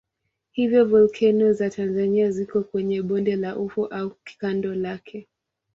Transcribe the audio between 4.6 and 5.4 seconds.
lake.